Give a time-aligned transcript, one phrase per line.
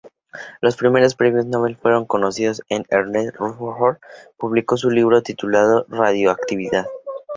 [0.61, 3.99] Los primeros premios nobel fueron concedidos, y Ernest Rutherford
[4.35, 6.87] publicó su libro titulado Radioactividad.